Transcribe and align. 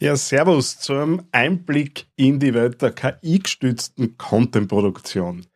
Ja, 0.00 0.16
Servus 0.16 0.80
zum 0.80 1.22
Einblick 1.30 2.06
in 2.16 2.40
die 2.40 2.52
Welt 2.52 2.82
der 2.82 2.90
KI-gestützten 2.90 4.18
Content-Produktion. 4.18 5.46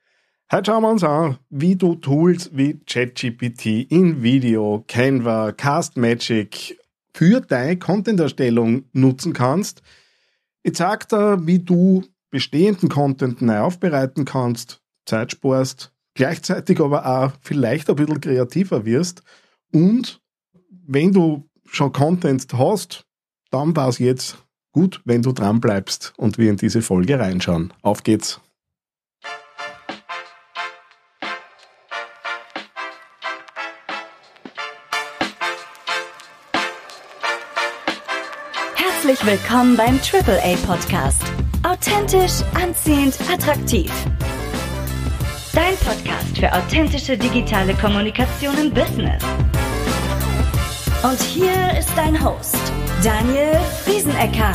Heute 0.53 0.71
schauen 0.71 0.83
wir 0.85 0.91
uns 0.91 1.03
an, 1.03 1.39
wie 1.51 1.75
du 1.75 1.97
Tools 1.97 2.51
wie 2.53 2.79
ChatGPT, 2.87 3.91
InVideo, 3.91 4.85
Canva, 4.87 5.51
CastMagic 5.51 6.79
für 7.13 7.41
deine 7.41 7.79
Content-Erstellung 7.79 8.85
nutzen 8.93 9.33
kannst. 9.33 9.83
Ich 10.63 10.77
zeige 10.77 11.07
dir, 11.07 11.39
wie 11.45 11.59
du 11.59 12.05
bestehenden 12.31 12.89
Content 12.89 13.43
neu 13.43 13.59
aufbereiten 13.59 14.25
kannst, 14.25 14.81
Zeit 15.05 15.33
sparst, 15.33 15.93
gleichzeitig 16.15 16.79
aber 16.81 17.05
auch 17.05 17.33
vielleicht 17.41 17.91
ein 17.91 17.97
bisschen 17.97 18.21
kreativer 18.21 18.85
wirst 18.85 19.23
und 19.73 20.21
wenn 20.71 21.13
du 21.13 21.51
schon 21.65 21.93
Content 21.93 22.47
hast, 22.53 23.08
dann 23.51 23.77
war 23.77 23.89
es 23.89 23.99
jetzt 23.99 24.39
gut, 24.73 25.01
wenn 25.05 25.23
du 25.23 25.33
dran 25.33 25.61
bleibst 25.61 26.13
und 26.17 26.39
wir 26.39 26.51
in 26.51 26.57
diese 26.57 26.83
Folge 26.83 27.19
reinschauen. 27.19 27.73
Auf 27.83 28.03
geht's! 28.03 28.41
Herzlich 38.75 39.27
willkommen 39.27 39.77
beim 39.77 39.99
AAA 39.99 40.57
Podcast. 40.67 41.23
Authentisch, 41.63 42.43
anziehend, 42.55 43.17
attraktiv. 43.31 43.91
Dein 45.55 45.75
Podcast 45.77 46.39
für 46.39 46.53
authentische 46.53 47.17
digitale 47.17 47.75
Kommunikation 47.75 48.57
im 48.59 48.71
Business. 48.71 49.23
Und 51.03 51.21
hier 51.21 51.79
ist 51.79 51.91
dein 51.97 52.23
Host, 52.23 52.68
Daniel 53.03 53.55
Friesenecker. 53.85 54.53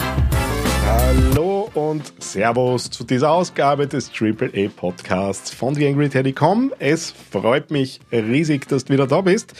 Hallo 0.85 1.69
und 1.75 2.11
Servus 2.21 2.89
zu 2.89 3.05
dieser 3.05 3.31
Ausgabe 3.31 3.87
des 3.87 4.11
AAA 4.11 4.67
Podcasts 4.75 5.53
von 5.53 5.75
TheAngryTeddy.com. 5.75 6.73
Es 6.77 7.13
freut 7.31 7.71
mich 7.71 8.01
riesig, 8.11 8.67
dass 8.67 8.83
du 8.83 8.93
wieder 8.93 9.07
da 9.07 9.21
bist. 9.21 9.53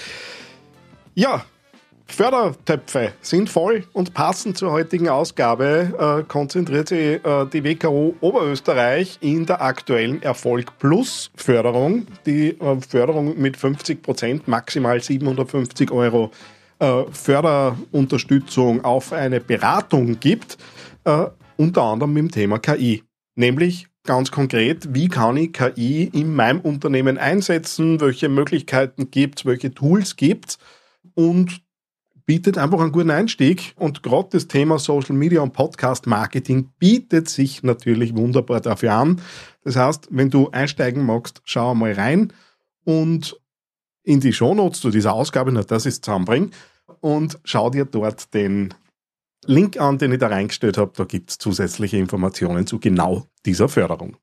Ja, 1.16 1.45
Fördertöpfe 2.07 3.13
sind 3.22 3.49
voll 3.49 3.85
und 3.94 4.13
passend 4.13 4.57
zur 4.57 4.72
heutigen 4.72 5.07
Ausgabe 5.07 6.19
äh, 6.22 6.27
konzentriert 6.27 6.89
sich 6.89 7.25
äh, 7.25 7.45
die 7.53 7.63
WKO 7.63 8.16
Oberösterreich 8.19 9.17
in 9.22 9.45
der 9.45 9.61
aktuellen 9.61 10.22
Erfolg 10.22 10.77
Plus 10.79 11.31
Förderung. 11.35 12.05
Die 12.25 12.59
äh, 12.59 12.81
Förderung 12.81 13.39
mit 13.39 13.55
50 13.55 14.03
Prozent, 14.03 14.50
maximal 14.50 15.02
750 15.02 15.89
Euro 15.91 16.31
äh, 16.79 17.03
Förderunterstützung 17.11 18.83
auf 18.83 19.13
eine 19.13 19.39
Beratung 19.39 20.19
gibt, 20.19 20.57
äh, 21.03 21.25
unter 21.57 21.83
anderem 21.83 22.13
mit 22.13 22.23
dem 22.23 22.31
Thema 22.31 22.59
KI. 22.59 23.03
Nämlich 23.35 23.88
ganz 24.03 24.31
konkret, 24.31 24.94
wie 24.94 25.07
kann 25.07 25.38
ich 25.38 25.53
KI 25.53 26.09
in 26.11 26.35
meinem 26.35 26.59
Unternehmen 26.59 27.17
einsetzen, 27.17 28.01
welche 28.01 28.29
Möglichkeiten 28.29 29.11
gibt 29.11 29.39
es, 29.39 29.45
welche 29.45 29.73
Tools 29.73 30.16
gibt 30.16 30.49
es 30.49 30.57
und 31.16 31.61
bietet 32.25 32.57
einfach 32.57 32.79
einen 32.79 32.91
guten 32.91 33.11
Einstieg. 33.11 33.73
Und 33.77 34.03
gerade 34.03 34.29
das 34.31 34.47
Thema 34.47 34.79
Social 34.79 35.16
Media 35.16 35.41
und 35.41 35.53
Podcast 35.53 36.07
Marketing 36.07 36.69
bietet 36.79 37.29
sich 37.29 37.63
natürlich 37.63 38.16
wunderbar 38.16 38.61
dafür 38.61 38.94
an. 38.94 39.21
Das 39.63 39.75
heißt, 39.75 40.07
wenn 40.11 40.29
du 40.29 40.49
einsteigen 40.51 41.05
magst, 41.05 41.41
schau 41.45 41.75
mal 41.75 41.94
rein 41.94 42.33
und 42.83 43.39
in 44.03 44.19
die 44.19 44.33
Shownotes 44.33 44.81
zu 44.81 44.89
dieser 44.89 45.13
Ausgabe, 45.13 45.51
nur 45.51 45.63
das 45.63 45.85
ist 45.85 46.05
zusammenbringen, 46.05 46.51
und 46.99 47.39
schau 47.43 47.69
dir 47.69 47.85
dort 47.85 48.33
den 48.33 48.73
Link 49.45 49.79
an, 49.79 49.97
den 49.97 50.13
ich 50.13 50.19
da 50.19 50.27
reingestellt 50.27 50.77
habe. 50.77 50.91
Da 50.95 51.05
gibt 51.05 51.31
es 51.31 51.37
zusätzliche 51.37 51.97
Informationen 51.97 52.67
zu 52.67 52.79
genau 52.79 53.27
dieser 53.45 53.69
Förderung. 53.69 54.17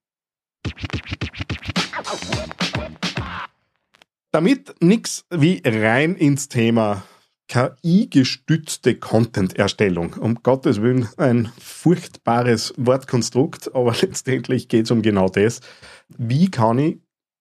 Damit 4.32 4.74
nichts 4.80 5.24
wie 5.30 5.60
rein 5.64 6.14
ins 6.14 6.48
Thema 6.48 7.02
KI-gestützte 7.48 8.94
Content-Erstellung. 8.94 10.14
Um 10.14 10.36
Gottes 10.42 10.80
Willen 10.80 11.08
ein 11.16 11.50
furchtbares 11.58 12.72
Wortkonstrukt, 12.76 13.74
aber 13.74 13.94
letztendlich 14.00 14.68
geht 14.68 14.84
es 14.84 14.90
um 14.92 15.02
genau 15.02 15.28
das. 15.28 15.60
Wie 16.16 16.48
kann 16.48 16.78
ich 16.78 16.98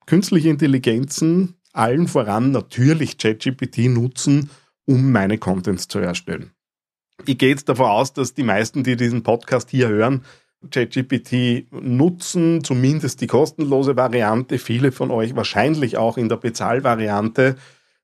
künstliche 0.07 0.49
Intelligenzen, 0.49 1.58
allen 1.79 2.07
voran 2.07 2.51
natürlich 2.51 3.17
ChatGPT, 3.17 3.89
nutzen, 3.89 4.49
um 4.85 5.11
meine 5.11 5.37
Contents 5.37 5.87
zu 5.87 5.99
erstellen? 5.99 6.51
Ich 7.25 7.37
gehe 7.37 7.49
jetzt 7.49 7.69
davon 7.69 7.87
aus, 7.87 8.13
dass 8.13 8.33
die 8.33 8.43
meisten, 8.43 8.83
die 8.83 8.95
diesen 8.95 9.23
Podcast 9.23 9.69
hier 9.69 9.87
hören, 9.89 10.23
ChatGPT 10.69 11.71
nutzen, 11.71 12.63
zumindest 12.63 13.21
die 13.21 13.27
kostenlose 13.27 13.95
Variante, 13.95 14.57
viele 14.57 14.91
von 14.91 15.09
euch 15.09 15.35
wahrscheinlich 15.35 15.97
auch 15.97 16.17
in 16.17 16.27
der 16.27 16.37
Bezahlvariante. 16.37 17.55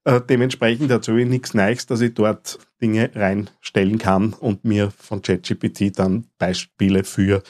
Äh, 0.05 0.21
dementsprechend 0.21 0.89
erzähle 0.89 1.23
ich 1.23 1.29
nichts 1.29 1.53
Neues, 1.53 1.85
dass 1.85 2.01
ich 2.01 2.13
dort 2.13 2.59
Dinge 2.81 3.11
reinstellen 3.13 3.97
kann 3.97 4.33
und 4.33 4.63
mir 4.63 4.91
von 4.91 5.21
ChatGPT 5.21 5.97
dann 5.97 6.27
Beispiele 6.37 7.03
für 7.03 7.43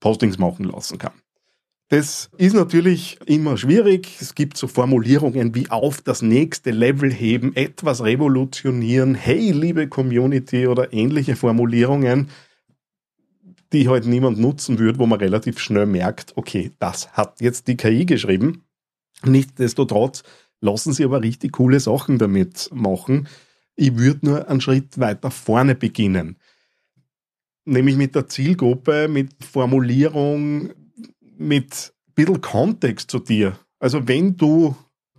Postings 0.00 0.38
machen 0.38 0.64
lassen 0.64 0.98
kann. 0.98 1.12
Das 1.96 2.28
ist 2.38 2.54
natürlich 2.54 3.20
immer 3.24 3.56
schwierig. 3.56 4.16
Es 4.20 4.34
gibt 4.34 4.56
so 4.56 4.66
Formulierungen 4.66 5.54
wie 5.54 5.70
auf 5.70 6.02
das 6.02 6.22
nächste 6.22 6.72
Level 6.72 7.12
heben, 7.12 7.54
etwas 7.54 8.02
revolutionieren, 8.02 9.14
hey, 9.14 9.52
liebe 9.52 9.86
Community 9.86 10.66
oder 10.66 10.92
ähnliche 10.92 11.36
Formulierungen, 11.36 12.30
die 13.72 13.88
halt 13.88 14.06
niemand 14.06 14.40
nutzen 14.40 14.80
würde, 14.80 14.98
wo 14.98 15.06
man 15.06 15.20
relativ 15.20 15.60
schnell 15.60 15.86
merkt, 15.86 16.32
okay, 16.36 16.72
das 16.80 17.12
hat 17.12 17.40
jetzt 17.40 17.68
die 17.68 17.76
KI 17.76 18.06
geschrieben. 18.06 18.64
Nichtsdestotrotz 19.22 20.24
lassen 20.60 20.92
sie 20.92 21.04
aber 21.04 21.22
richtig 21.22 21.52
coole 21.52 21.78
Sachen 21.78 22.18
damit 22.18 22.70
machen. 22.72 23.28
Ich 23.76 23.96
würde 23.96 24.26
nur 24.26 24.48
einen 24.48 24.60
Schritt 24.60 24.98
weiter 24.98 25.30
vorne 25.30 25.76
beginnen. 25.76 26.38
Nämlich 27.64 27.94
mit 27.94 28.16
der 28.16 28.26
Zielgruppe, 28.26 29.06
mit 29.06 29.44
Formulierung, 29.44 30.72
mit 31.36 31.92
ein 32.08 32.14
bisschen 32.14 32.40
Kontext 32.40 33.10
zu 33.10 33.18
dir. 33.18 33.58
Also 33.78 34.06
wenn 34.06 34.36
du 34.36 34.76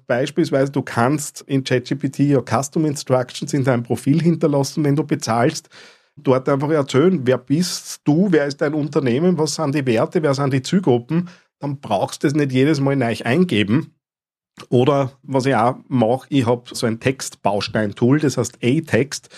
beispielsweise, 0.08 0.72
du 0.72 0.82
kannst 0.82 1.42
in 1.42 1.64
ChatGPT 1.64 2.20
ja 2.20 2.42
Custom 2.42 2.86
Instructions 2.86 3.54
in 3.54 3.64
deinem 3.64 3.84
Profil 3.84 4.22
hinterlassen, 4.22 4.84
wenn 4.84 4.96
du 4.96 5.04
bezahlst, 5.04 5.70
dort 6.16 6.48
einfach 6.48 6.70
erzählen, 6.70 7.22
wer 7.26 7.38
bist 7.38 8.02
du, 8.04 8.28
wer 8.32 8.46
ist 8.46 8.62
dein 8.62 8.74
Unternehmen, 8.74 9.38
was 9.38 9.56
sind 9.56 9.76
die 9.76 9.86
Werte, 9.86 10.22
wer 10.24 10.34
sind 10.34 10.54
die 10.54 10.62
Zielgruppen, 10.62 11.30
dann 11.60 11.80
brauchst 11.80 12.24
du 12.24 12.28
es 12.28 12.34
nicht 12.34 12.52
jedes 12.52 12.80
Mal 12.80 12.96
neu 12.96 13.16
eingeben, 13.24 13.96
oder 14.70 15.12
was 15.22 15.46
ich 15.46 15.56
auch 15.56 15.78
mache, 15.88 16.28
ich 16.30 16.46
habe 16.46 16.64
so 16.74 16.88
ein 16.88 17.00
Textbaustein-Tool, 17.00 18.20
das 18.20 18.38
heißt 18.38 18.60
A-Text, 18.64 19.30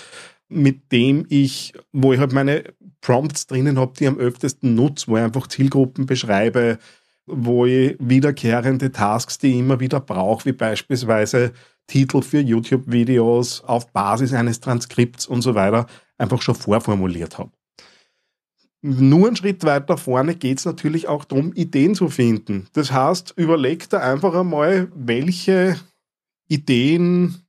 mit 0.49 0.91
dem 0.91 1.25
ich, 1.29 1.73
wo 1.91 2.13
ich 2.13 2.19
halt 2.19 2.33
meine 2.33 2.63
Prompts 3.01 3.47
drinnen 3.47 3.79
habe, 3.79 3.93
die 3.99 4.07
am 4.07 4.17
öftesten 4.17 4.75
nutze, 4.75 5.07
wo 5.07 5.17
ich 5.17 5.23
einfach 5.23 5.47
Zielgruppen 5.47 6.05
beschreibe, 6.05 6.77
wo 7.25 7.65
ich 7.65 7.95
wiederkehrende 7.99 8.91
Tasks, 8.91 9.37
die 9.37 9.51
ich 9.51 9.59
immer 9.59 9.79
wieder 9.79 9.99
brauche, 9.99 10.45
wie 10.45 10.53
beispielsweise 10.53 11.51
Titel 11.87 12.21
für 12.21 12.39
YouTube-Videos 12.39 13.63
auf 13.63 13.91
Basis 13.91 14.33
eines 14.33 14.59
Transkripts 14.59 15.27
und 15.27 15.41
so 15.41 15.55
weiter, 15.55 15.87
einfach 16.17 16.41
schon 16.41 16.55
vorformuliert 16.55 17.37
habe. 17.37 17.51
Nur 18.81 19.27
einen 19.27 19.35
Schritt 19.35 19.63
weiter 19.63 19.97
vorne 19.97 20.35
geht 20.35 20.59
es 20.59 20.65
natürlich 20.65 21.07
auch 21.07 21.25
darum, 21.25 21.51
Ideen 21.53 21.95
zu 21.95 22.09
finden. 22.09 22.67
Das 22.73 22.91
heißt, 22.91 23.33
überleg 23.35 23.89
dir 23.89 24.01
einfach 24.01 24.33
einmal, 24.33 24.89
welche 24.93 25.77
Ideen 26.47 27.46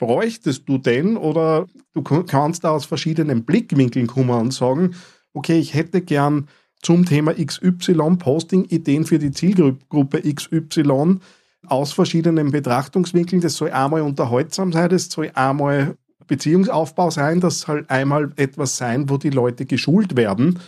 bräuchtest 0.00 0.68
du 0.68 0.78
denn 0.78 1.16
oder 1.16 1.66
du 1.92 2.02
kannst 2.02 2.64
da 2.64 2.70
aus 2.70 2.86
verschiedenen 2.86 3.44
Blickwinkeln 3.44 4.08
kommen 4.08 4.30
und 4.30 4.52
sagen, 4.52 4.96
okay, 5.34 5.58
ich 5.58 5.74
hätte 5.74 6.00
gern 6.00 6.48
zum 6.82 7.04
Thema 7.04 7.34
XY 7.34 8.16
Posting-Ideen 8.18 9.04
für 9.04 9.18
die 9.18 9.30
Zielgruppe 9.30 10.22
XY 10.22 11.18
aus 11.66 11.92
verschiedenen 11.92 12.50
Betrachtungswinkeln. 12.50 13.42
Das 13.42 13.54
soll 13.56 13.70
einmal 13.70 14.00
unterhaltsam 14.00 14.72
sein, 14.72 14.88
das 14.88 15.10
soll 15.10 15.30
einmal 15.34 15.96
Beziehungsaufbau 16.26 17.10
sein, 17.10 17.40
das 17.40 17.60
soll 17.60 17.84
einmal 17.88 18.32
etwas 18.36 18.76
sein, 18.76 19.10
wo 19.10 19.18
die 19.18 19.30
Leute 19.30 19.66
geschult 19.66 20.16
werden 20.16 20.58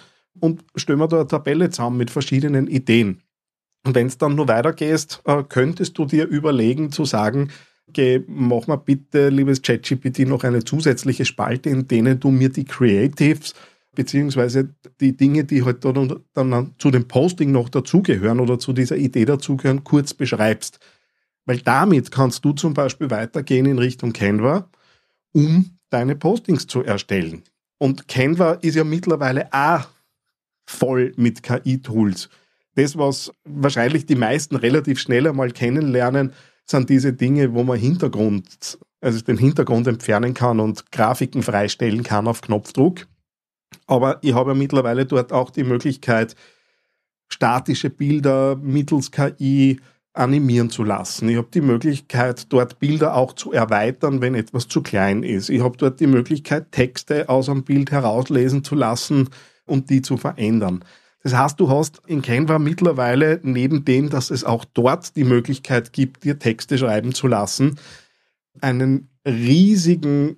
und 0.41 0.65
stellen 0.77 0.99
wir 0.99 1.09
da 1.09 1.21
eine 1.21 1.27
Tabelle 1.27 1.71
zusammen 1.71 1.97
mit 1.97 2.11
verschiedenen 2.11 2.67
Ideen. 2.67 3.23
Und 3.85 3.95
wenn 3.95 4.07
es 4.07 4.19
dann 4.19 4.35
nur 4.35 4.49
weitergehst, 4.49 5.23
äh, 5.25 5.43
könntest 5.43 5.97
du 5.99 6.05
dir 6.05 6.27
überlegen 6.27 6.93
zu 6.93 7.05
sagen, 7.05 7.49
okay, 7.89 8.23
mach 8.27 8.67
mal 8.67 8.77
bitte, 8.77 9.29
liebes 9.29 9.63
ChatGPT, 9.63 10.21
noch 10.21 10.45
eine 10.45 10.65
zusätzliche 10.65 11.25
Spalte, 11.25 11.71
in 11.71 11.89
denen 11.89 12.21
du 12.21 12.31
mir 12.31 12.49
die 12.49 12.65
Creatives 12.65 13.55
beziehungsweise 13.95 14.75
die 15.01 15.17
Dinge, 15.17 15.45
die 15.45 15.65
halt 15.65 15.85
dann, 15.85 16.21
dann 16.33 16.75
zu 16.79 16.91
dem 16.91 17.09
Posting 17.09 17.53
noch 17.53 17.69
dazugehören 17.69 18.41
oder 18.41 18.59
zu 18.59 18.73
dieser 18.73 18.97
Idee 18.97 19.27
dazugehören, 19.27 19.85
kurz 19.85 20.15
beschreibst. 20.15 20.79
Weil 21.45 21.59
damit 21.59 22.11
kannst 22.11 22.45
du 22.45 22.53
zum 22.53 22.73
Beispiel 22.73 23.11
weitergehen 23.11 23.67
in 23.67 23.79
Richtung 23.79 24.15
Canva 24.15 24.71
um 25.33 25.79
deine 25.91 26.15
Postings 26.17 26.67
zu 26.67 26.83
erstellen. 26.83 27.43
Und 27.79 28.07
Canva 28.09 28.53
ist 28.55 28.77
ja 28.77 28.85
mittlerweile 28.85 29.53
auch 29.53 29.89
voll 30.65 31.13
mit 31.17 31.43
KI-Tools. 31.43 32.29
Das, 32.75 32.97
was 32.97 33.33
wahrscheinlich 33.45 34.07
die 34.07 34.15
meisten 34.15 34.57
relativ 34.57 34.99
schnell 34.99 35.27
einmal 35.27 35.51
kennenlernen, 35.51 36.33
sind 36.65 36.89
diese 36.91 37.13
Dinge, 37.13 37.55
wo 37.55 37.63
man 37.63 37.79
Hintergrund, 37.79 38.79
also 39.01 39.21
den 39.21 39.39
Hintergrund 39.39 39.87
entfernen 39.87 40.35
kann 40.35 40.61
und 40.61 40.91
Grafiken 40.93 41.43
freistellen 41.43 42.03
kann 42.03 42.29
auf 42.29 42.41
Knopfdruck. 42.41 43.07
Aber 43.87 44.19
ich 44.23 44.35
habe 44.35 44.51
ja 44.51 44.55
mittlerweile 44.55 45.07
dort 45.07 45.33
auch 45.33 45.51
die 45.51 45.65
Möglichkeit, 45.65 46.37
statische 47.29 47.91
Bilder 47.91 48.57
mittels 48.57 49.11
KI 49.11 49.81
animieren 50.15 50.71
zu 50.71 50.85
lassen. 50.85 51.29
Ich 51.29 51.37
habe 51.37 51.49
die 51.53 51.63
Möglichkeit, 51.63 52.53
dort 52.53 52.79
Bilder 52.79 53.17
auch 53.17 53.33
zu 53.33 53.53
erweitern, 53.53 54.21
wenn 54.21 54.35
etwas 54.35 54.69
zu 54.69 54.83
klein 54.83 55.23
ist. 55.23 55.49
Ich 55.49 55.63
habe 55.63 55.77
dort 55.79 56.01
die 56.01 56.07
Möglichkeit, 56.07 56.71
Texte 56.71 57.29
aus 57.29 57.49
einem 57.49 57.65
Bild 57.65 57.91
herauslesen 57.91 58.63
zu 58.63 58.75
lassen 58.75 59.31
und 59.65 59.89
die 59.89 60.03
zu 60.03 60.19
verändern. 60.19 60.85
Das 61.23 61.35
heißt, 61.35 61.61
du 61.61 61.71
hast 61.71 62.03
in 62.07 62.23
Canva 62.23 62.59
mittlerweile 62.59 63.41
neben 63.43 63.85
dem, 63.85 64.11
dass 64.11 64.31
es 64.31 64.45
auch 64.45 64.65
dort 64.65 65.15
die 65.15 65.25
Möglichkeit 65.25 65.93
gibt, 65.93 66.25
dir 66.25 66.39
Texte 66.39 66.77
schreiben 66.79 67.15
zu 67.15 67.29
lassen, 67.29 67.79
einen 68.61 69.09
riesigen 69.27 70.37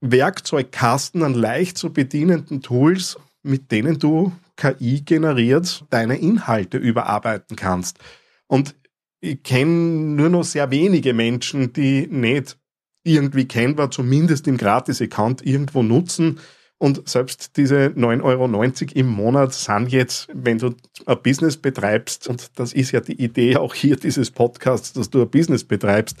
Werkzeugkasten 0.00 1.22
an 1.22 1.34
leicht 1.34 1.78
zu 1.78 1.92
bedienenden 1.92 2.60
Tools, 2.62 3.18
mit 3.42 3.70
denen 3.70 3.98
du 3.98 4.32
KI 4.56 5.02
generiert 5.02 5.84
deine 5.90 6.18
Inhalte 6.18 6.76
überarbeiten 6.76 7.56
kannst. 7.56 7.98
Und 8.46 8.74
ich 9.20 9.42
kenne 9.42 9.70
nur 9.70 10.28
noch 10.28 10.44
sehr 10.44 10.70
wenige 10.70 11.14
Menschen, 11.14 11.72
die 11.72 12.06
nicht 12.06 12.58
irgendwie 13.04 13.46
Canva 13.46 13.90
zumindest 13.90 14.46
im 14.48 14.56
Gratis-Account 14.56 15.44
irgendwo 15.46 15.82
nutzen. 15.82 16.40
Und 16.82 17.06
selbst 17.06 17.58
diese 17.58 17.88
9,90 17.88 18.22
Euro 18.22 18.46
im 18.94 19.06
Monat 19.06 19.52
sind 19.52 19.92
jetzt, 19.92 20.28
wenn 20.32 20.56
du 20.56 20.74
ein 21.04 21.22
Business 21.22 21.58
betreibst, 21.58 22.26
und 22.26 22.58
das 22.58 22.72
ist 22.72 22.92
ja 22.92 23.00
die 23.00 23.22
Idee 23.22 23.56
auch 23.56 23.74
hier 23.74 23.96
dieses 23.96 24.30
Podcasts, 24.30 24.94
dass 24.94 25.10
du 25.10 25.20
ein 25.20 25.28
Business 25.28 25.62
betreibst. 25.62 26.16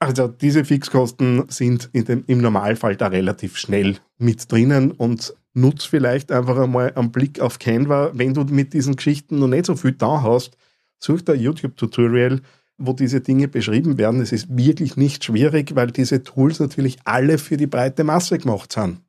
Also 0.00 0.26
diese 0.26 0.64
Fixkosten 0.64 1.44
sind 1.48 1.90
dem, 1.94 2.24
im 2.26 2.40
Normalfall 2.40 2.96
da 2.96 3.06
relativ 3.06 3.56
schnell 3.56 3.98
mit 4.18 4.50
drinnen 4.50 4.90
und 4.90 5.32
nutz 5.54 5.84
vielleicht 5.84 6.32
einfach 6.32 6.58
einmal 6.58 6.92
einen 6.96 7.12
Blick 7.12 7.38
auf 7.38 7.60
Canva, 7.60 8.10
wenn 8.14 8.34
du 8.34 8.42
mit 8.42 8.72
diesen 8.72 8.96
Geschichten 8.96 9.38
noch 9.38 9.46
nicht 9.46 9.66
so 9.66 9.76
viel 9.76 9.92
da 9.92 10.22
hast, 10.22 10.56
such 10.98 11.22
da 11.22 11.32
YouTube-Tutorial, 11.32 12.40
wo 12.78 12.94
diese 12.94 13.20
Dinge 13.20 13.46
beschrieben 13.46 13.96
werden. 13.96 14.20
Es 14.20 14.32
ist 14.32 14.48
wirklich 14.56 14.96
nicht 14.96 15.22
schwierig, 15.22 15.76
weil 15.76 15.92
diese 15.92 16.24
Tools 16.24 16.58
natürlich 16.58 16.98
alle 17.04 17.38
für 17.38 17.56
die 17.56 17.68
breite 17.68 18.02
Masse 18.02 18.38
gemacht 18.38 18.72
sind. 18.72 19.05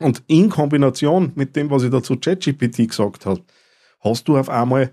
Und 0.00 0.22
in 0.26 0.48
Kombination 0.48 1.32
mit 1.34 1.54
dem, 1.54 1.70
was 1.70 1.82
ich 1.82 1.90
dazu 1.90 2.16
ChatGPT 2.16 2.88
gesagt 2.88 3.26
habe, 3.26 3.42
hast 4.00 4.26
du 4.28 4.36
auf 4.36 4.48
einmal 4.48 4.92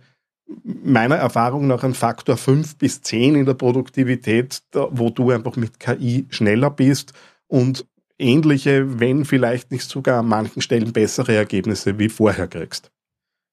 meiner 0.63 1.15
Erfahrung 1.15 1.67
nach 1.67 1.83
einen 1.83 1.93
Faktor 1.93 2.37
5 2.37 2.77
bis 2.77 3.01
10 3.01 3.35
in 3.35 3.45
der 3.45 3.53
Produktivität, 3.53 4.61
wo 4.73 5.09
du 5.09 5.31
einfach 5.31 5.55
mit 5.55 5.79
KI 5.79 6.25
schneller 6.29 6.69
bist 6.69 7.13
und 7.47 7.85
ähnliche, 8.19 8.99
wenn 8.99 9.25
vielleicht 9.25 9.71
nicht 9.71 9.89
sogar 9.89 10.19
an 10.19 10.27
manchen 10.27 10.61
Stellen 10.61 10.93
bessere 10.93 11.35
Ergebnisse 11.35 11.99
wie 11.99 12.09
vorher 12.09 12.47
kriegst. 12.47 12.91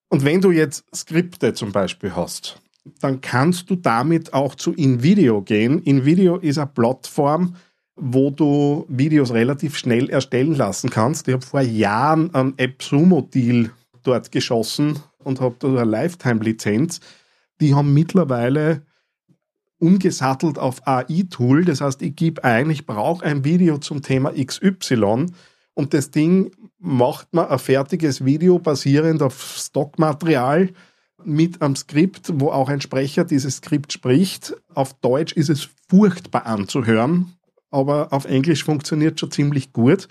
Und 0.09 0.25
wenn 0.25 0.41
du 0.41 0.51
jetzt 0.51 0.85
Skripte 0.95 1.55
zum 1.55 1.73
Beispiel 1.73 2.15
hast, 2.15 2.61
dann 3.01 3.21
kannst 3.21 3.71
du 3.71 3.77
damit 3.77 4.33
auch 4.33 4.55
zu 4.55 4.73
InVideo 4.73 5.43
gehen. 5.43 5.83
InVideo 5.83 6.37
ist 6.37 6.59
eine 6.59 6.69
Plattform, 6.69 7.56
wo 7.96 8.31
du 8.31 8.87
Videos 8.88 9.32
relativ 9.32 9.76
schnell 9.76 10.11
erstellen 10.11 10.55
lassen 10.55 10.91
kannst. 10.91 11.29
Ich 11.29 11.35
habe 11.35 11.46
vor 11.46 11.61
Jahren 11.61 12.35
einen 12.35 12.55
AppSumo-Deal 12.58 13.70
dort 14.02 14.32
geschossen 14.32 14.99
und 15.23 15.41
habe 15.41 15.56
da 15.58 15.69
eine 15.69 15.85
Lifetime-Lizenz. 15.85 17.00
Die 17.61 17.75
haben 17.75 17.94
mittlerweile 17.94 18.82
umgesattelt 19.79 20.58
auf 20.58 20.87
AI-Tool. 20.87 21.64
Das 21.64 21.81
heißt, 21.81 22.02
ich 22.02 22.17
gebe 22.17 22.43
ein, 22.43 22.70
ich 22.70 22.87
brauche 22.87 23.25
ein 23.25 23.44
Video 23.44 23.79
zum 23.79 24.02
Thema 24.02 24.32
XY 24.32 25.26
und 25.75 25.93
das 25.94 26.11
Ding 26.11 26.52
macht 26.79 27.35
mir 27.35 27.50
ein 27.50 27.58
fertiges 27.58 28.25
Video 28.25 28.58
basierend 28.58 29.23
auf 29.23 29.56
Stockmaterial 29.56 30.70
mit 31.25 31.62
einem 31.62 31.76
Skript, 31.76 32.32
wo 32.35 32.50
auch 32.50 32.69
ein 32.69 32.81
Sprecher 32.81 33.25
dieses 33.25 33.56
Skript 33.56 33.93
spricht. 33.93 34.55
Auf 34.75 34.94
Deutsch 34.94 35.32
ist 35.32 35.49
es 35.49 35.69
furchtbar 35.88 36.46
anzuhören, 36.46 37.32
aber 37.75 38.12
auf 38.12 38.25
Englisch 38.25 38.65
funktioniert 38.65 39.19
schon 39.19 39.31
ziemlich 39.31 39.73
gut. 39.73 40.09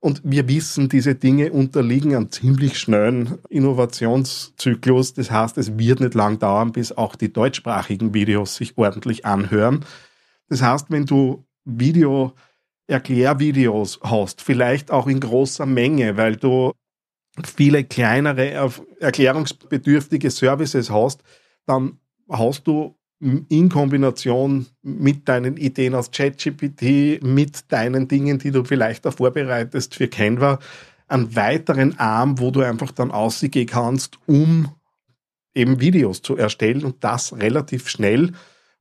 Und 0.00 0.20
wir 0.24 0.48
wissen, 0.48 0.88
diese 0.88 1.14
Dinge 1.14 1.52
unterliegen 1.52 2.16
einem 2.16 2.32
ziemlich 2.32 2.76
schnellen 2.76 3.38
Innovationszyklus. 3.50 5.14
Das 5.14 5.30
heißt, 5.30 5.58
es 5.58 5.78
wird 5.78 6.00
nicht 6.00 6.14
lang 6.14 6.40
dauern, 6.40 6.72
bis 6.72 6.90
auch 6.90 7.14
die 7.14 7.32
deutschsprachigen 7.32 8.12
Videos 8.12 8.56
sich 8.56 8.76
ordentlich 8.76 9.24
anhören. 9.24 9.84
Das 10.48 10.60
heißt, 10.60 10.86
wenn 10.90 11.06
du 11.06 11.44
Video 11.64 12.32
Erklärvideos 12.88 14.00
hast, 14.02 14.42
vielleicht 14.42 14.90
auch 14.90 15.06
in 15.06 15.20
großer 15.20 15.66
Menge, 15.66 16.16
weil 16.16 16.34
du 16.34 16.72
viele 17.44 17.84
kleinere, 17.84 18.72
erklärungsbedürftige 18.98 20.30
Services 20.30 20.90
hast, 20.90 21.22
dann 21.64 21.98
hast 22.28 22.66
du 22.66 22.96
in 23.22 23.68
Kombination 23.68 24.66
mit 24.82 25.28
deinen 25.28 25.56
Ideen 25.56 25.94
aus 25.94 26.10
ChatGPT, 26.10 27.22
mit 27.22 27.70
deinen 27.70 28.08
Dingen, 28.08 28.38
die 28.38 28.50
du 28.50 28.64
vielleicht 28.64 29.04
da 29.04 29.12
vorbereitest 29.12 29.94
für 29.94 30.08
Canva, 30.08 30.58
einen 31.06 31.36
weiteren 31.36 31.98
Arm, 32.00 32.40
wo 32.40 32.50
du 32.50 32.62
einfach 32.62 32.90
dann 32.90 33.12
aussehen 33.12 33.66
kannst, 33.66 34.18
um 34.26 34.68
eben 35.54 35.80
Videos 35.80 36.22
zu 36.22 36.36
erstellen 36.36 36.84
und 36.84 37.04
das 37.04 37.32
relativ 37.34 37.88
schnell. 37.88 38.32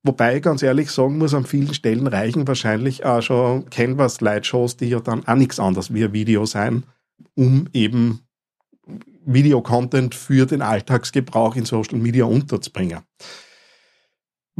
Wobei 0.02 0.38
ich 0.38 0.42
ganz 0.42 0.64
ehrlich 0.64 0.90
sagen 0.90 1.20
muss, 1.20 1.36
an 1.36 1.46
vielen 1.46 1.76
Stellen 1.76 2.08
reichen 2.08 2.48
wahrscheinlich 2.48 3.06
auch 3.06 3.22
schon 3.22 3.70
Canva-Slideshows, 3.70 4.78
die 4.78 4.90
ja 4.90 5.02
dann 5.02 5.28
auch 5.28 5.36
nichts 5.36 5.60
anderes 5.60 5.94
wie 5.94 6.04
ein 6.04 6.14
Video 6.14 6.48
sein, 6.48 6.84
um 7.36 7.68
eben 7.74 8.22
Videocontent 9.24 10.16
für 10.16 10.48
den 10.48 10.64
Alltagsgebrauch 10.64 11.56
in 11.56 11.66
Social 11.66 12.00
Media 12.00 12.26
unterzubringen. 12.26 13.02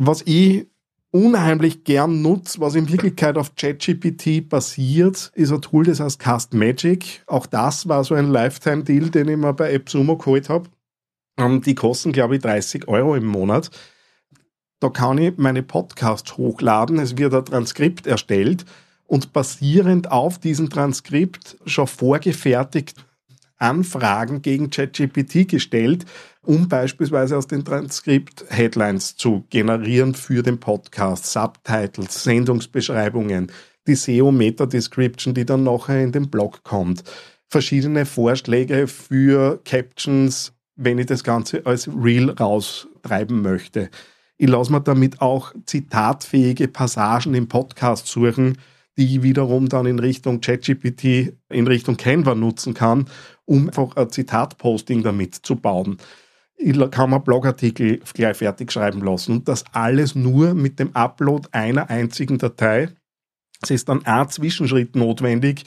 Was 0.04 0.24
ich 0.26 0.66
unheimlich 1.12 1.84
gern 1.84 2.24
nutze, 2.24 2.60
was 2.60 2.74
in 2.74 2.90
Wirklichkeit 2.90 3.38
auf 3.38 3.54
ChatGPT 3.54 4.50
basiert, 4.50 5.32
ist 5.36 5.52
ein 5.52 5.62
Tool, 5.62 5.86
das 5.86 6.00
heißt 6.00 6.18
Cast 6.18 6.56
Magic. 6.56 7.22
Auch 7.28 7.46
das 7.46 7.88
war 7.88 8.04
so 8.04 8.16
ein 8.16 8.32
Lifetime-Deal, 8.32 9.12
den 9.12 9.30
ich 9.30 9.38
mir 9.38 9.54
bei 9.54 9.76
AppSumo 9.76 10.18
geholt 10.18 10.50
habe. 10.50 10.72
Ähm, 11.38 11.62
die 11.62 11.76
kosten, 11.76 12.14
glaube 12.14 12.38
ich, 12.38 12.42
30 12.42 12.88
Euro 12.88 13.14
im 13.16 13.28
Monat. 13.28 13.70
Da 14.80 14.90
kann 14.90 15.20
ich 15.20 15.38
meine 15.38 15.62
Podcasts 15.62 16.36
hochladen, 16.36 16.98
es 16.98 17.16
wird 17.16 17.36
ein 17.36 17.46
Transkript 17.46 18.08
erstellt 18.08 18.66
und 19.06 19.34
basierend 19.34 20.12
auf 20.12 20.40
diesem 20.40 20.72
Transkript 20.72 21.60
schon 21.68 21.86
vorgefertigt 21.86 22.96
Anfragen 23.62 24.42
gegen 24.42 24.72
ChatGPT 24.72 25.48
gestellt, 25.48 26.06
um 26.44 26.68
beispielsweise 26.68 27.38
aus 27.38 27.48
dem 27.48 27.64
Transkript 27.64 28.46
Headlines 28.50 29.16
zu 29.16 29.46
generieren 29.50 30.16
für 30.16 30.42
den 30.44 30.60
Podcast, 30.60 31.26
Subtitles, 31.32 32.24
Sendungsbeschreibungen, 32.24 33.52
die 33.88 33.96
SEO-Meta-Description, 33.96 35.34
die 35.34 35.46
dann 35.46 35.64
nachher 35.64 36.04
in 36.04 36.12
den 36.12 36.30
Blog 36.30 36.64
kommt, 36.64 37.04
verschiedene 37.48 38.06
Vorschläge 38.06 38.88
für 38.88 39.62
Captions, 39.66 40.54
wenn 40.76 40.98
ich 40.98 41.08
das 41.08 41.24
Ganze 41.24 41.66
als 41.66 41.88
Reel 41.88 42.32
raustreiben 42.32 43.42
möchte. 43.42 43.90
Ich 44.38 44.50
lasse 44.50 44.72
mir 44.72 44.82
damit 44.82 45.22
auch 45.22 45.54
zitatfähige 45.66 46.68
Passagen 46.68 47.36
im 47.36 47.48
Podcast 47.48 48.08
suchen, 48.08 48.58
die 48.98 49.18
ich 49.18 49.24
wiederum 49.24 49.70
dann 49.70 49.86
in 49.86 50.00
Richtung 50.00 50.42
ChatGPT, 50.42 51.34
in 51.50 51.68
Richtung 51.68 51.98
Canva 51.98 52.36
nutzen 52.36 52.74
kann, 52.74 53.06
um 53.46 53.68
einfach 53.68 53.96
ein 53.96 54.10
Zitatposting 54.10 55.04
damit 55.04 55.36
zu 55.36 55.56
bauen. 55.56 55.98
Kann 56.92 57.10
mir 57.10 57.20
Blogartikel 57.20 58.02
gleich 58.14 58.38
fertig 58.38 58.72
schreiben 58.72 59.02
lassen 59.02 59.34
und 59.34 59.48
das 59.48 59.64
alles 59.72 60.16
nur 60.16 60.54
mit 60.54 60.80
dem 60.80 60.96
Upload 60.96 61.50
einer 61.52 61.90
einzigen 61.90 62.38
Datei. 62.38 62.90
Es 63.62 63.72
ist 63.72 63.90
dann 63.90 64.06
ein 64.06 64.30
Zwischenschritt 64.30 64.96
notwendig. 64.96 65.64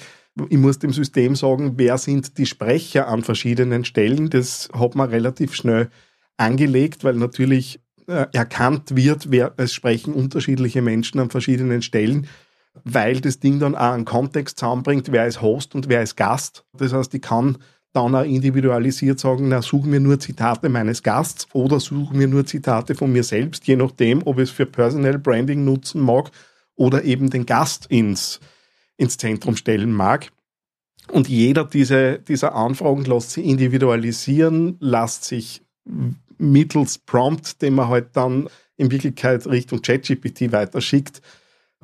Ich 0.48 0.58
muss 0.58 0.78
dem 0.78 0.92
System 0.92 1.36
sagen, 1.36 1.74
wer 1.76 1.98
sind 1.98 2.38
die 2.38 2.46
Sprecher 2.46 3.08
an 3.08 3.22
verschiedenen 3.22 3.84
Stellen. 3.84 4.30
Das 4.30 4.68
hat 4.72 4.94
man 4.94 5.10
relativ 5.10 5.54
schnell 5.54 5.90
angelegt, 6.36 7.04
weil 7.04 7.14
natürlich 7.14 7.80
äh, 8.08 8.26
erkannt 8.32 8.96
wird, 8.96 9.30
wer, 9.30 9.54
es 9.56 9.72
sprechen 9.72 10.12
unterschiedliche 10.12 10.82
Menschen 10.82 11.20
an 11.20 11.30
verschiedenen 11.30 11.82
Stellen 11.82 12.26
weil 12.82 13.20
das 13.20 13.38
Ding 13.38 13.60
dann 13.60 13.76
auch 13.76 13.92
einen 13.92 14.04
Kontext 14.04 14.58
zusammenbringt, 14.58 15.12
wer 15.12 15.26
ist 15.26 15.40
Host 15.40 15.74
und 15.74 15.88
wer 15.88 16.02
ist 16.02 16.16
Gast. 16.16 16.64
Das 16.72 16.92
heißt, 16.92 17.14
ich 17.14 17.22
kann 17.22 17.58
dann 17.94 18.14
auch 18.14 18.24
individualisiert 18.24 19.20
sagen, 19.20 19.48
na, 19.48 19.62
such 19.62 19.84
mir 19.84 20.00
nur 20.00 20.18
Zitate 20.18 20.68
meines 20.68 21.02
Gasts 21.02 21.46
oder 21.52 21.78
such 21.78 22.12
mir 22.12 22.26
nur 22.26 22.44
Zitate 22.44 22.94
von 22.94 23.12
mir 23.12 23.22
selbst, 23.22 23.66
je 23.66 23.76
nachdem, 23.76 24.26
ob 24.26 24.38
ich 24.38 24.44
es 24.44 24.50
für 24.50 24.66
Personal 24.66 25.18
Branding 25.18 25.64
nutzen 25.64 26.00
mag 26.00 26.30
oder 26.74 27.04
eben 27.04 27.30
den 27.30 27.46
Gast 27.46 27.86
ins, 27.86 28.40
ins 28.96 29.16
Zentrum 29.16 29.56
stellen 29.56 29.92
mag. 29.92 30.30
Und 31.12 31.28
jeder 31.28 31.64
diese, 31.64 32.18
dieser 32.18 32.56
Anfragen 32.56 33.04
lässt 33.04 33.30
sich 33.30 33.44
individualisieren, 33.44 34.76
lässt 34.80 35.24
sich 35.24 35.62
mittels 36.36 36.98
Prompt, 36.98 37.62
den 37.62 37.74
man 37.74 37.88
halt 37.88 38.08
dann 38.16 38.48
in 38.76 38.90
Wirklichkeit 38.90 39.46
Richtung 39.46 39.82
ChatGPT 39.82 40.50
weiterschickt, 40.50 41.22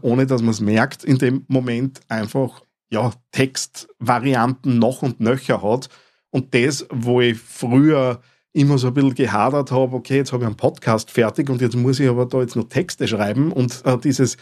ohne 0.03 0.27
dass 0.27 0.43
man 0.43 0.51
es 0.51 0.61
merkt, 0.61 1.05
in 1.05 1.19
dem 1.19 1.45
Moment 1.47 2.01
einfach 2.09 2.63
ja, 2.91 3.13
Textvarianten 3.33 4.79
noch 4.79 5.03
und 5.03 5.21
nöcher 5.21 5.63
hat. 5.63 5.89
Und 6.31 6.55
das, 6.55 6.87
wo 6.91 7.21
ich 7.21 7.39
früher 7.39 8.21
immer 8.53 8.79
so 8.79 8.89
ein 8.89 8.95
bisschen 8.95 9.15
gehadert 9.15 9.71
habe, 9.71 9.97
okay, 9.97 10.17
jetzt 10.17 10.33
habe 10.33 10.43
ich 10.43 10.47
einen 10.47 10.57
Podcast 10.57 11.11
fertig 11.11 11.49
und 11.51 11.61
jetzt 11.61 11.77
muss 11.77 12.01
ich 12.01 12.09
aber 12.09 12.27
da 12.27 12.41
jetzt 12.41 12.57
noch 12.57 12.69
Texte 12.69 13.07
schreiben 13.07 13.53
und 13.53 13.83
äh, 13.85 13.97
dieses 13.99 14.37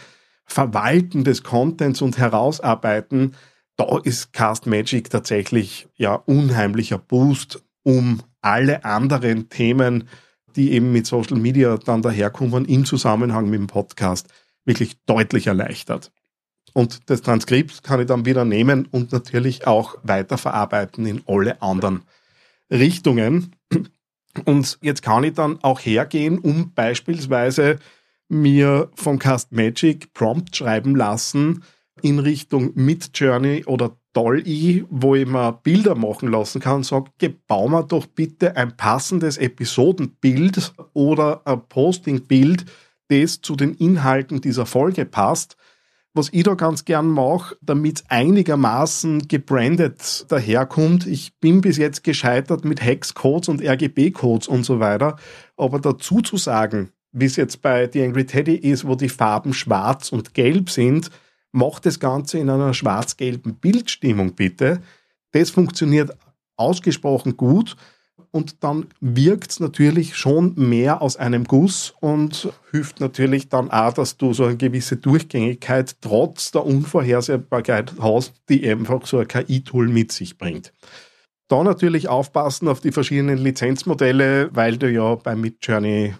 Verwalten 0.46 1.24
des 1.24 1.42
Contents 1.42 2.00
und 2.00 2.16
Herausarbeiten, 2.16 3.34
da 3.76 3.98
ist 4.02 4.32
Cast 4.32 4.66
Magic 4.66 5.10
tatsächlich 5.10 5.88
ja 5.94 6.14
unheimlicher 6.14 6.98
Boost, 6.98 7.62
um 7.82 8.22
alle 8.40 8.84
anderen 8.84 9.50
Themen, 9.50 10.08
die 10.56 10.72
eben 10.72 10.90
mit 10.90 11.06
Social 11.06 11.36
Media 11.36 11.76
dann 11.76 12.00
daherkommen, 12.00 12.64
im 12.64 12.86
Zusammenhang 12.86 13.50
mit 13.50 13.60
dem 13.60 13.66
Podcast 13.66 14.28
wirklich 14.64 14.96
deutlich 15.04 15.46
erleichtert. 15.46 16.10
Und 16.74 17.10
das 17.10 17.22
Transkript 17.22 17.82
kann 17.82 18.00
ich 18.00 18.06
dann 18.06 18.24
wieder 18.24 18.44
nehmen 18.44 18.86
und 18.90 19.12
natürlich 19.12 19.66
auch 19.66 19.96
weiterverarbeiten 20.02 21.06
in 21.06 21.22
alle 21.26 21.60
anderen 21.62 22.02
Richtungen. 22.70 23.54
Und 24.44 24.78
jetzt 24.82 25.02
kann 25.02 25.24
ich 25.24 25.34
dann 25.34 25.58
auch 25.62 25.80
hergehen, 25.80 26.38
um 26.38 26.72
beispielsweise 26.74 27.78
mir 28.28 28.90
vom 28.94 29.18
Cast 29.18 29.52
Magic 29.52 30.12
Prompt 30.12 30.54
schreiben 30.54 30.94
lassen 30.94 31.64
in 32.02 32.18
Richtung 32.18 32.72
Midjourney 32.74 33.64
oder 33.64 33.96
Dolly, 34.12 34.84
wo 34.90 35.14
ich 35.14 35.26
mir 35.26 35.52
Bilder 35.62 35.94
machen 35.94 36.30
lassen 36.30 36.60
kann 36.60 36.76
und 36.76 36.86
sage, 36.86 37.10
bau 37.46 37.68
mir 37.68 37.84
doch 37.84 38.06
bitte 38.06 38.56
ein 38.56 38.76
passendes 38.76 39.38
Episodenbild 39.38 40.72
oder 40.92 41.42
ein 41.44 41.62
Postingbild, 41.68 42.64
das 43.08 43.40
zu 43.40 43.56
den 43.56 43.74
Inhalten 43.74 44.40
dieser 44.40 44.66
Folge 44.66 45.04
passt. 45.04 45.56
Was 46.14 46.30
ich 46.32 46.42
da 46.42 46.54
ganz 46.54 46.84
gern 46.84 47.08
mache, 47.08 47.56
damit 47.60 48.04
einigermaßen 48.08 49.28
gebrandet 49.28 50.26
daherkommt. 50.28 51.06
Ich 51.06 51.38
bin 51.38 51.60
bis 51.60 51.76
jetzt 51.76 52.02
gescheitert 52.02 52.64
mit 52.64 52.82
Hexcodes 52.82 53.48
und 53.48 53.62
RGB-Codes 53.62 54.48
und 54.48 54.64
so 54.64 54.80
weiter. 54.80 55.16
Aber 55.56 55.78
dazu 55.78 56.20
zu 56.20 56.36
sagen, 56.36 56.90
wie 57.12 57.26
es 57.26 57.36
jetzt 57.36 57.62
bei 57.62 57.88
The 57.92 58.02
Angry 58.02 58.26
Teddy 58.26 58.54
ist, 58.54 58.86
wo 58.86 58.94
die 58.94 59.08
Farben 59.08 59.52
schwarz 59.52 60.10
und 60.10 60.34
gelb 60.34 60.70
sind, 60.70 61.10
macht 61.52 61.86
das 61.86 62.00
Ganze 62.00 62.38
in 62.38 62.50
einer 62.50 62.74
schwarz-gelben 62.74 63.56
Bildstimmung 63.56 64.34
bitte. 64.34 64.80
Das 65.32 65.50
funktioniert 65.50 66.16
ausgesprochen 66.56 67.36
gut 67.36 67.76
und 68.30 68.62
dann 68.62 68.86
wirkt 69.00 69.50
es 69.50 69.60
natürlich 69.60 70.16
schon 70.16 70.54
mehr 70.56 71.02
aus 71.02 71.16
einem 71.16 71.44
Guss 71.44 71.94
und 72.00 72.52
hilft 72.70 73.00
natürlich 73.00 73.48
dann 73.48 73.70
auch, 73.70 73.92
dass 73.92 74.16
du 74.16 74.32
so 74.32 74.44
eine 74.44 74.56
gewisse 74.56 74.96
Durchgängigkeit 74.96 75.96
trotz 76.00 76.50
der 76.50 76.64
Unvorhersehbarkeit 76.64 77.94
hast, 78.00 78.34
die 78.48 78.68
einfach 78.68 79.06
so 79.06 79.18
ein 79.18 79.28
KI-Tool 79.28 79.88
mit 79.88 80.12
sich 80.12 80.38
bringt. 80.38 80.72
Da 81.48 81.62
natürlich 81.64 82.08
aufpassen 82.08 82.68
auf 82.68 82.80
die 82.80 82.92
verschiedenen 82.92 83.38
Lizenzmodelle, 83.38 84.50
weil 84.52 84.76
du 84.76 84.90
ja 84.90 85.14
bei 85.14 85.34
Midjourney 85.34 86.14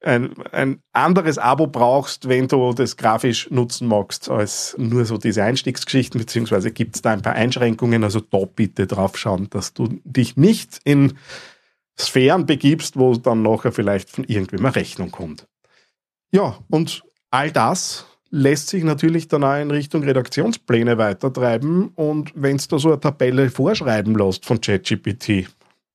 ein, 0.00 0.34
ein 0.52 0.80
anderes 0.92 1.38
Abo 1.38 1.66
brauchst, 1.66 2.28
wenn 2.28 2.48
du 2.48 2.72
das 2.72 2.96
grafisch 2.96 3.50
nutzen 3.50 3.88
magst, 3.88 4.30
als 4.30 4.76
nur 4.78 5.04
so 5.04 5.18
diese 5.18 5.42
Einstiegsgeschichten, 5.42 6.20
beziehungsweise 6.20 6.70
gibt 6.70 6.96
es 6.96 7.02
da 7.02 7.10
ein 7.10 7.22
paar 7.22 7.34
Einschränkungen. 7.34 8.04
Also 8.04 8.20
da 8.20 8.44
bitte 8.44 8.86
drauf 8.86 9.16
schauen, 9.16 9.48
dass 9.50 9.74
du 9.74 9.88
dich 10.04 10.36
nicht 10.36 10.80
in 10.84 11.14
Sphären 11.98 12.46
begibst, 12.46 12.96
wo 12.96 13.16
dann 13.16 13.42
nachher 13.42 13.72
vielleicht 13.72 14.10
von 14.10 14.24
irgendwem 14.24 14.64
eine 14.64 14.76
Rechnung 14.76 15.10
kommt. 15.10 15.48
Ja, 16.30 16.58
und 16.70 17.02
all 17.30 17.50
das 17.50 18.06
lässt 18.30 18.68
sich 18.68 18.84
natürlich 18.84 19.28
dann 19.28 19.42
auch 19.42 19.56
in 19.56 19.70
Richtung 19.70 20.04
Redaktionspläne 20.04 20.98
weitertreiben. 20.98 21.88
Und 21.94 22.32
wenn 22.34 22.60
da 22.68 22.78
so 22.78 22.88
eine 22.90 23.00
Tabelle 23.00 23.50
vorschreiben 23.50 24.14
lässt 24.14 24.44
von 24.44 24.60
ChatGPT, 24.60 25.48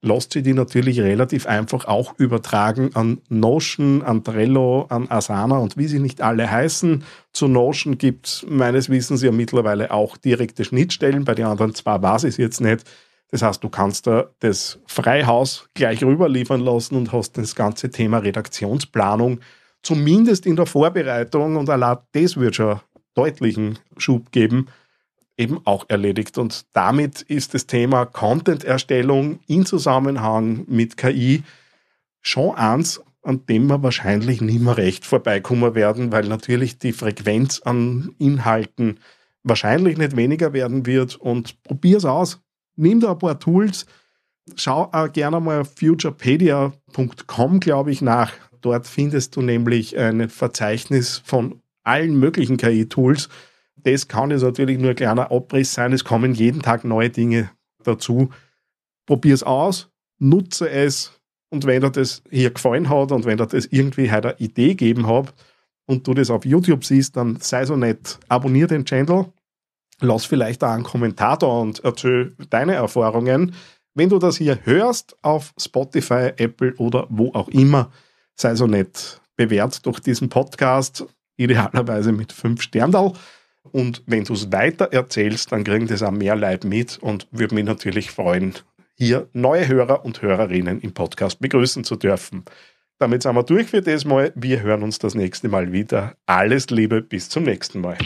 lässt 0.04 0.34
sich 0.34 0.44
die 0.44 0.54
natürlich 0.54 1.00
relativ 1.00 1.48
einfach 1.48 1.86
auch 1.86 2.14
übertragen 2.20 2.92
an 2.94 3.22
Notion, 3.30 4.04
an 4.04 4.24
Trello, 4.24 4.86
an 4.90 5.10
Asana 5.10 5.58
und 5.58 5.78
wie 5.78 5.88
sie 5.88 6.00
nicht 6.00 6.22
alle 6.22 6.52
heißen. 6.52 7.06
Zu 7.32 7.48
Notion 7.48 7.98
gibt 7.98 8.28
es 8.28 8.46
meines 8.48 8.90
Wissens 8.90 9.24
ja 9.24 9.32
mittlerweile 9.32 9.92
auch 9.92 10.18
direkte 10.18 10.66
Schnittstellen, 10.66 11.24
bei 11.24 11.34
den 11.34 11.46
anderen 11.46 11.74
zwar 11.74 12.04
ich 12.18 12.24
es 12.26 12.38
jetzt 12.38 12.60
nicht. 12.60 12.84
Das 13.32 13.42
heißt, 13.42 13.64
du 13.64 13.70
kannst 13.70 14.06
da 14.06 14.26
das 14.40 14.78
Freihaus 14.86 15.70
gleich 15.74 16.04
rüberliefern 16.04 16.60
lassen 16.60 16.96
und 16.96 17.14
hast 17.14 17.38
das 17.38 17.56
ganze 17.56 17.90
Thema 17.90 18.18
Redaktionsplanung 18.18 19.40
zumindest 19.84 20.46
in 20.46 20.58
der 20.58 20.66
Vorbereitung 20.66 21.56
und 21.56 21.70
allein 21.70 21.98
das 22.12 22.36
wird 22.38 22.56
schon 22.56 22.82
deutlichen 23.16 23.80
Schub 23.98 24.32
geben, 24.32 24.68
eben 25.38 25.60
auch 25.66 25.86
erledigt. 25.90 26.38
Und 26.38 26.66
damit 26.74 27.22
ist 27.22 27.54
das 27.54 27.66
Thema 27.68 28.06
Content-Erstellung 28.06 29.40
in 29.48 29.66
Zusammenhang 29.66 30.66
mit 30.68 30.98
KI 30.98 31.44
schon 32.22 32.56
eins, 32.56 33.02
an 33.24 33.46
dem 33.48 33.68
wir 33.68 33.84
wahrscheinlich 33.84 34.42
nicht 34.42 34.62
mehr 34.62 34.78
recht 34.78 35.06
vorbeikommen 35.06 35.76
werden, 35.76 36.12
weil 36.12 36.28
natürlich 36.28 36.78
die 36.78 36.92
Frequenz 36.94 37.62
an 37.64 38.14
Inhalten 38.20 39.00
wahrscheinlich 39.44 39.98
nicht 39.98 40.16
weniger 40.16 40.54
werden 40.54 40.86
wird. 40.86 41.16
Und 41.16 41.64
probier 41.64 41.98
es 41.98 42.06
aus. 42.06 42.40
Nimm 42.76 43.00
da 43.00 43.12
ein 43.12 43.20
paar 43.20 43.40
Tools. 43.40 43.86
Schau 44.56 44.90
auch 44.92 45.12
gerne 45.12 45.40
mal 45.40 45.64
futurepedia.com, 45.64 47.60
glaube 47.60 47.92
ich, 47.92 48.02
nach. 48.02 48.34
Dort 48.62 48.88
findest 48.88 49.36
du 49.36 49.42
nämlich 49.42 49.98
ein 49.98 50.30
Verzeichnis 50.30 51.22
von 51.24 51.62
allen 51.84 52.18
möglichen 52.18 52.58
KI-Tools 52.58 53.30
das 53.84 54.08
kann 54.08 54.32
jetzt 54.32 54.42
natürlich 54.42 54.80
nur 54.80 54.92
ein 54.92 54.96
kleiner 54.96 55.32
Abriss 55.32 55.74
sein. 55.74 55.94
Es 55.94 56.04
kommen 56.04 56.34
jeden 56.34 56.62
Tag 56.62 56.84
neue 56.84 57.10
Dinge 57.10 57.50
dazu. 57.84 58.30
Probier 59.06 59.34
es 59.34 59.44
aus, 59.44 59.90
nutze 60.20 60.70
es 60.70 61.20
und 61.54 61.66
wenn 61.66 61.82
dir 61.82 61.92
das 61.92 62.24
hier 62.32 62.50
gefallen 62.50 62.90
hat 62.90 63.12
und 63.12 63.26
wenn 63.26 63.38
dir 63.38 63.46
das 63.46 63.68
irgendwie 63.68 64.12
heute 64.12 64.30
eine 64.30 64.40
Idee 64.40 64.70
gegeben 64.70 65.08
hat 65.08 65.34
und 65.86 66.08
du 66.08 66.14
das 66.14 66.32
auf 66.32 66.46
YouTube 66.46 66.84
siehst, 66.84 67.16
dann 67.16 67.38
sei 67.42 67.66
so 67.66 67.76
nett, 67.76 68.18
abonniere 68.28 68.70
den 68.70 68.86
Channel, 68.86 69.26
lass 70.00 70.26
vielleicht 70.26 70.64
auch 70.64 70.72
einen 70.72 70.84
Kommentar 70.84 71.38
da 71.38 71.46
und 71.46 71.84
erzähl 71.84 72.36
deine 72.50 72.74
Erfahrungen. 72.74 73.54
Wenn 73.94 74.10
du 74.10 74.18
das 74.18 74.38
hier 74.38 74.66
hörst 74.66 75.16
auf 75.22 75.54
Spotify, 75.60 76.32
Apple 76.38 76.74
oder 76.78 77.06
wo 77.10 77.32
auch 77.34 77.50
immer, 77.50 77.92
sei 78.36 78.56
so 78.56 78.66
nett, 78.66 79.22
bewährt 79.36 79.86
durch 79.86 80.00
diesen 80.00 80.30
Podcast, 80.30 81.06
idealerweise 81.38 82.12
mit 82.12 82.32
fünf 82.32 82.62
Sternen. 82.64 83.14
Und 83.72 84.04
wenn 84.06 84.24
du 84.24 84.34
es 84.34 84.52
weiter 84.52 84.90
erzählst, 84.92 85.52
dann 85.52 85.64
kriegen 85.64 85.88
das 85.88 86.04
auch 86.04 86.12
mehr 86.12 86.36
Leute 86.36 86.68
mit 86.68 86.98
und 87.00 87.28
würde 87.32 87.56
mich 87.56 87.66
natürlich 87.66 88.12
freuen, 88.12 88.54
hier 88.96 89.28
neue 89.34 89.68
Hörer 89.68 90.06
und 90.06 90.22
Hörerinnen 90.22 90.82
im 90.82 90.94
Podcast 90.94 91.40
begrüßen 91.40 91.84
zu 91.84 91.96
dürfen. 91.96 92.46
Damit 93.00 93.24
sind 93.24 93.36
wir 93.36 93.44
durch 93.44 93.68
für 93.68 93.82
das 93.82 94.06
Mal. 94.06 94.32
Wir 94.36 94.62
hören 94.62 94.84
uns 94.84 95.00
das 95.00 95.16
nächste 95.16 95.50
Mal 95.50 95.72
wieder. 95.72 96.16
Alles 96.26 96.70
Liebe, 96.70 97.02
bis 97.02 97.28
zum 97.28 97.44
nächsten 97.44 97.82
Mal. 97.82 97.98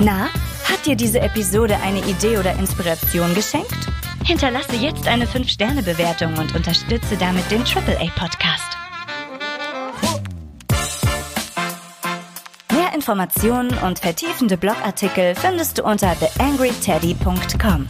Na, 0.00 0.28
hat 0.64 0.86
dir 0.86 0.94
diese 0.94 1.20
Episode 1.20 1.76
eine 1.82 1.98
Idee 2.06 2.38
oder 2.38 2.56
Inspiration 2.58 3.34
geschenkt? 3.34 3.76
Hinterlasse 4.24 4.76
jetzt 4.76 5.08
eine 5.08 5.24
5-Sterne-Bewertung 5.24 6.38
und 6.38 6.54
unterstütze 6.54 7.16
damit 7.18 7.50
den 7.50 7.62
AAA-Podcast. 7.62 8.77
Informationen 13.08 13.70
und 13.86 14.00
vertiefende 14.00 14.58
Blogartikel 14.58 15.34
findest 15.34 15.78
du 15.78 15.82
unter 15.82 16.14
theangryteddy.com. 16.14 17.88